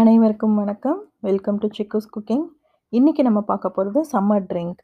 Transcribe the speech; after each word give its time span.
அனைவருக்கும் 0.00 0.54
வணக்கம். 0.58 1.00
Welcome 1.26 1.56
to 1.62 1.66
Chikku's 1.76 2.06
cooking. 2.12 2.44
இன்றைக்கி 2.92 3.22
நம்ம 3.26 3.40
பார்க்க 3.48 3.72
போகிறது 3.76 4.00
சம்மர் 4.12 4.44
ட்ரிங்க். 4.50 4.78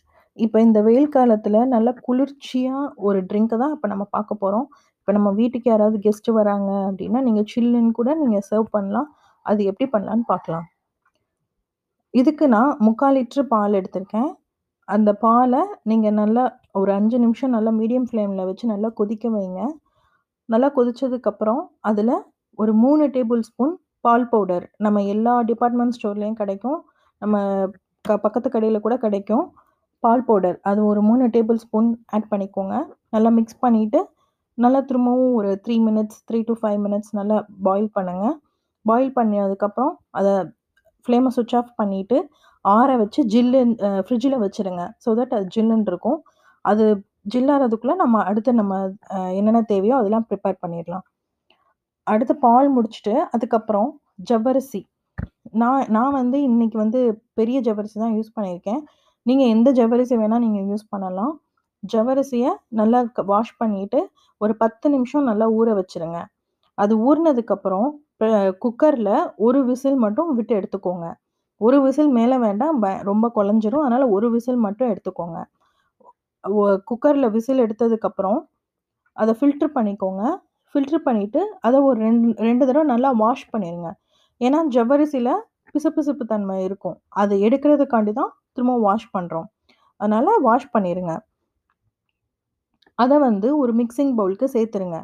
இப்போ 0.45 0.57
இந்த 0.65 0.79
வெயில் 0.87 1.07
காலத்தில் 1.15 1.57
நல்லா 1.75 1.93
குளிர்ச்சியாக 2.07 2.83
ஒரு 3.07 3.19
ட்ரிங்க்கை 3.29 3.57
தான் 3.63 3.73
இப்போ 3.77 3.89
நம்ம 3.93 4.05
பார்க்க 4.17 4.41
போகிறோம் 4.43 4.67
இப்போ 4.99 5.13
நம்ம 5.17 5.31
வீட்டுக்கு 5.39 5.71
யாராவது 5.73 6.01
கெஸ்ட் 6.07 6.29
வராங்க 6.39 6.73
அப்படின்னா 6.89 7.23
நீங்கள் 7.29 7.47
சில்லுன்னு 7.53 7.95
கூட 8.01 8.09
நீங்கள் 8.23 8.45
சர்வ் 8.51 8.69
பண்ணலாம். 8.77 9.09
அது 9.47 9.63
எப்படி 9.71 9.89
பண்ணலான்னு 9.95 10.27
பார்க்கலாம். 10.33 10.67
இதுக்கு 12.21 12.49
நான் 12.57 12.75
முக்கால் 12.89 13.17
லிட்ரு 13.19 13.47
பால் 13.55 13.79
எடுத்திருக்கேன். 13.81 14.31
அந்த 14.89 15.13
பாலை 15.25 15.65
நீங்கள் 15.93 16.17
நல்லா 16.21 16.47
ஒரு 16.83 16.93
அஞ்சு 16.99 17.21
நிமிஷம் 17.25 17.57
நல்லா 17.59 17.75
மீடியம் 17.81 18.11
ஃப்ளேமில் 18.11 18.47
வச்சு 18.51 18.73
நல்லா 18.75 18.91
கொதிக்க 19.01 19.27
வைங்க. 19.39 19.63
நல்லா 20.49 20.71
கொதித்ததுக்கப்புறம் 20.79 21.65
அதில் 21.91 22.17
ஒரு 22.63 22.75
மூணு 22.85 23.05
டேபிள் 23.19 23.43
ஸ்பூன் 23.51 23.75
பால் 24.07 24.27
பவுடர். 24.33 24.67
நம்ம 24.85 24.99
எல்லா 25.15 25.35
டிபார்ட்மெண்ட் 25.51 25.97
ஸ்டோர்லேயும் 25.97 26.41
கிடைக்கும். 26.43 26.79
நம்ம 27.23 27.37
க 28.09 28.17
பக்கத்து 28.25 28.49
கடையில் 28.55 28.85
கூட 28.87 28.97
கிடைக்கும். 29.05 29.47
பால் 30.05 30.27
பவுடர். 30.29 30.59
அது 30.71 30.81
ஒரு 30.91 31.01
மூணு 31.09 31.25
டேபிள் 31.37 31.59
ஸ்பூன் 31.65 31.89
ஆட் 32.17 32.29
பண்ணிக்கோங்க. 32.33 32.75
நல்லா 33.15 33.31
மிக்ஸ் 33.39 33.63
பண்ணிவிட்டு 33.65 34.01
நல்லா 34.59 34.81
திரும்பவும் 34.89 35.33
ஒரு 35.39 35.51
three 35.65 35.75
minutes 35.87 36.19
three 36.29 36.39
two 36.49 36.55
five 36.61 36.79
minutes 36.85 37.11
நல்லா 37.19 37.37
பாயில் 37.67 37.91
பண்ணுங்கள் 37.97 38.37
பாயில் 38.87 39.11
பண்ணதுக்கப்புறம், 39.19 39.93
அதை 40.19 40.33
ஃப்ளேமை 41.07 41.31
சுவிட்ச் 41.37 41.57
ஆஃப் 41.61 41.73
பண்ணிவிட்டு 41.81 42.19
ஆற 42.65 42.91
வச்சு 43.03 43.21
ஜில்லுன் 43.33 43.75
ஃப்ரிட்ஜில் 44.07 44.39
வச்சுருங்க. 44.45 44.83
ஸோ 45.05 45.09
தட் 45.19 45.35
அது 45.39 45.47
ஜில்லுன்னு 45.57 45.91
இருக்கும். 45.93 46.19
அது 46.65 46.85
ஜில்லாகிறதுக்குள்ளே 47.35 47.97
நம்ம 48.03 48.23
அடுத்து 48.31 48.51
நம்ம 48.61 48.75
என்னென்ன 49.39 49.63
தேவையோ 49.73 49.95
அதெல்லாம் 50.01 50.27
ப்ரிப்பேர் 50.31 50.59
பண்ணிடலாம் 50.65 51.05
அடுத்து 52.13 52.35
பால் 52.47 52.69
முடிச்சுட்டு, 52.77 53.15
அதுக்கப்புறம் 53.35 53.89
ஜவ்வரிசி. 54.31 54.81
நான் 55.63 55.85
நான் 55.97 56.17
வந்து 56.21 56.39
இன்னைக்கு 56.49 56.77
வந்து 56.85 57.01
பெரிய 57.39 57.59
ஜவ்வரிசி 57.67 57.97
தான் 58.05 58.15
யூஸ் 58.19 58.35
பண்ணியிருக்கேன். 58.37 58.81
நீங்கள் 59.27 59.53
எந்த 59.55 59.69
ஜவ்வரிசி 59.79 60.15
வேணால் 60.23 60.45
நீங்கள் 60.47 60.67
யூஸ் 60.71 60.87
பண்ணலாம். 60.95 61.35
ஜவ்வரிசியை 61.83 62.51
நல்லா 62.81 63.01
வாஷ் 63.33 63.59
பண்ணிட்டு, 63.63 64.01
ஒரு 64.41 64.53
10 64.63 64.89
நிமிஷம் 64.95 65.29
நல்லா 65.31 65.47
ஊற 65.59 65.69
வச்சுருங்க. 65.81 66.19
அது 66.79 66.95
ஊறினதுக்கப்புறம் 67.09 67.89
குக்கரில் 68.65 69.15
ஒரு 69.47 69.61
விசில் 69.71 69.99
மட்டும் 70.05 70.31
விட்டு 70.39 70.53
எடுத்துக்கோங்க. 70.61 71.07
ஒரு 71.61 71.79
விசில் 71.87 72.11
மேலே 72.19 72.37
வேண்டாம். 72.47 72.77
ப 72.85 72.87
ரொம்ப 73.11 73.27
குழஞ்சிரும். 73.37 73.85
அதனால் 73.87 74.07
ஒரு 74.17 74.29
விசில் 74.35 74.61
மட்டும் 74.67 74.91
எடுத்துக்கோங்க. 74.93 75.39
குக்கரில் 76.91 77.33
விசில் 77.37 77.63
எடுத்ததுக்கப்புறம், 77.67 78.41
அதை 79.17 79.33
ஃபில்டர் 79.39 79.75
பண்ணிக்கோங்க. 79.77 80.23
ஃபில்டர் 80.71 81.05
பண்ணிவிட்டு 81.09 81.41
அதை 81.67 81.79
ஒரு 81.89 81.99
ரெண்டு 82.07 82.29
ரெண்டு 82.47 82.65
தடவை 82.69 82.87
நல்லா 82.93 83.11
வாஷ் 83.23 83.45
பண்ணிடுங்க 83.53 83.91
ஏன்னா 84.41 84.59
ஜவ்வரிசியில் 84.77 85.33
பிசுபிசுப்பு 85.71 86.25
தன்மை 86.33 86.57
இருக்கும். 86.67 86.97
அதை 87.21 87.35
எடுக்கிறதுக்காண்டி 87.47 88.13
தான் 88.21 88.33
திரும்பவும் 88.55 88.85
வாஷ் 88.89 89.09
பண்ணுறோம் 89.17 89.49
அதனால் 90.01 90.43
வாஷ் 90.47 90.73
பண்ணிடுங்க 90.75 91.13
அதை 92.99 93.17
வந்து 93.29 93.49
ஒரு 93.63 93.73
மிக்ஸிங் 93.81 94.13
பவுலுக்கு 94.19 94.47
சேர்த்துருங்க. 94.57 94.99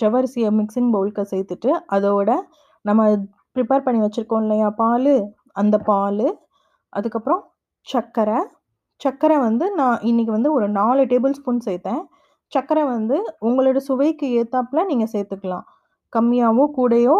ஜவ்வரிசியை 0.00 0.50
மிக்ஸிங் 0.58 0.90
பவுலுக்கு 0.94 1.22
சேர்த்துட்டு, 1.32 1.70
அதோட 1.96 2.30
நம்ம 2.88 3.02
ப்ரிப்பேர் 3.56 3.84
பண்ணி 3.86 4.00
வச்சுருக்கோம் 4.04 4.44
இல்லையா 4.44 4.68
பால் 4.80 5.14
அந்த 5.60 5.76
பால் 5.90 6.26
அதுக்கப்புறம் 6.92 7.42
சர்க்கரை 7.86 8.38
சர்க்கரை 9.00 9.36
வந்து 9.46 9.64
நான் 9.80 10.02
இன்னைக்கு 10.10 10.32
வந்து 10.36 10.50
ஒரு 10.56 10.66
நாலு 10.78 11.02
டேபிள் 11.10 11.34
ஸ்பூன் 11.38 11.64
சேர்த்தேன். 11.66 12.00
சர்க்கரை 12.52 12.84
வந்து 12.94 13.16
உங்களோட 13.48 13.78
சுவைக்கு 13.88 14.26
ஏற்றாப்புல 14.40 14.84
நீங்கள் 14.90 15.12
சேர்த்துக்கலாம். 15.14 15.66
கம்மியாகவோ 16.12 16.64
கூடயோ 16.78 17.16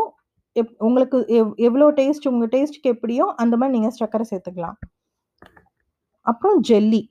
எப் 0.57 0.73
உங்களுக்கு 0.87 1.19
எவ் 1.39 1.51
எவ்வளோ 1.67 1.87
டேஸ்ட் 1.99 2.29
உங்கள் 2.31 2.53
டேஸ்ட்டுக்கு 2.55 2.93
எப்படியோ 2.95 3.25
அந்த 3.43 3.55
மாதிரி 3.61 3.75
நீங்கள் 3.77 3.97
சர்க்கரை 3.99 4.25
சேர்த்துக்கலாம். 4.31 4.77
அப்புறம் 6.27 6.59
ஜெல்லி. 6.71 7.03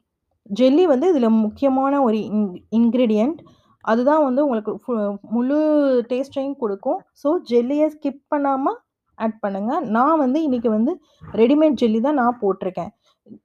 ஜெல்லி 0.59 0.83
வந்து 0.93 1.05
இதில் 1.13 1.29
முக்கியமான 1.45 1.93
ஒரு 2.07 2.17
இன் 2.29 2.49
இன்க்ரீடியண்ட் 2.79 3.39
அதுதான் 3.85 4.23
வந்து 4.27 4.41
உங்களுக்கு 4.45 4.71
ஃபு 4.83 4.93
முழு 5.35 5.57
டேஸ்ட்டையும் 6.11 6.59
கொடுக்கும் 6.63 6.99
ஸோ 7.21 7.29
ஜெல்லியை 7.51 7.87
ஸ்கிப் 7.93 8.21
பண்ணாமல் 8.33 8.77
ஆட் 9.19 9.37
பண்ணுங்கள் 9.43 9.85
நான் 9.95 10.21
வந்து 10.23 10.39
இன்றைக்கி 10.47 10.69
வந்து 10.77 10.91
ரெடிமேட் 11.41 11.79
ஜெல்லி 11.81 11.99
தான் 12.07 12.19
நான் 12.21 12.39
போட்டிருக்கேன். 12.41 12.91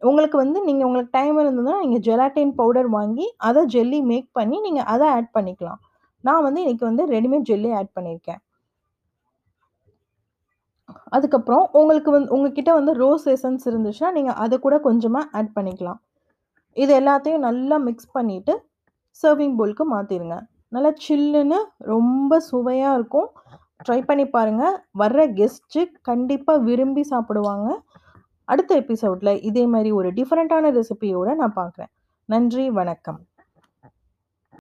உங்களுக்கு 0.09 0.37
வந்து 0.37 0.59
நீங்கள் 0.69 0.87
உங்களுக்கு 0.88 1.16
டைம் 1.19 1.37
இருந்ததுன்னா, 1.43 1.76
நீங்கள் 1.84 2.04
ஜெலாட்டின் 2.09 2.54
பவுடர் 2.60 2.88
வாங்கி, 2.97 3.26
அதை 3.48 3.62
ஜெல்லி 3.75 4.00
மேக் 4.10 4.28
பண்ணி 4.38 4.56
நீங்கள் 4.66 4.88
அதை 4.94 5.06
ஆட் 5.16 5.31
பண்ணிக்கலாம். 5.37 5.81
நான் 6.26 6.44
வந்து 6.47 6.60
இன்றைக்கி 6.65 6.84
வந்து 6.91 7.04
ரெடிமேட் 7.15 7.48
ஜெல்லி 7.50 7.70
ஆட் 7.78 7.93
பண்ணியிருக்கேன். 7.98 8.41
அதுக்கப்புறம் 11.16 11.65
உங்களுக்கு 11.81 12.10
வந்து 12.10 12.32
உங்ககிட்ட 12.34 12.70
வந்து 12.78 12.93
ரோஸ் 13.03 13.26
எசன்ஸ் 13.34 13.65
இருந்துச்சுன்னா, 13.70 14.10
நீங்கள் 14.19 14.38
அதை 14.44 14.56
கூட 14.59 14.76
கொஞ்சமாக 14.88 15.31
ஆட் 15.38 15.53
பண்ணிக்கலாம். 15.56 16.00
இது 16.82 16.93
எல்லாத்தையும் 17.00 17.44
நல்லா 17.49 17.76
மிக்ஸ் 17.88 18.14
பண்ணிவிட்டு 18.19 18.54
சர்விங் 19.22 19.56
பவுலுக்கு 19.59 19.84
மாற்றிடுங்க 19.94 20.37
நல்லா 20.75 20.91
சில்லுன்னு 21.04 21.59
ரொம்ப 21.93 22.38
சுவையாக 22.50 22.97
இருக்கும். 22.99 23.28
ட்ரை 23.87 23.99
பண்ணி 24.09 24.25
பாருங்க. 24.37 24.64
வர்ற 25.00 25.20
கெஸ்ட்டு 25.38 25.81
கண்டிப்பாக 26.09 26.62
விரும்பி 26.69 27.03
சாப்பிடுவாங்க. 27.10 27.69
அடுத்த 28.53 28.73
எபிசோடில் 28.75 29.41
இதே 29.43 29.65
மாதிரி 29.67 29.91
ஒரு 29.99 30.09
டிஃப்ரெண்ட்டான 30.13 30.71
ரெசிபியோடு 30.79 31.35
நான் 31.35 31.57
பார்க்குறேன். 31.57 31.93
நன்றி, 32.29 32.65
வணக்கம். 32.71 33.21